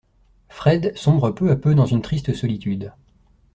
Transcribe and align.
Fred 0.49 0.97
sombre 0.97 1.29
peu 1.29 1.51
à 1.51 1.55
peu 1.55 1.75
dans 1.75 1.85
une 1.85 2.01
triste 2.01 2.33
solitude. 2.33 2.91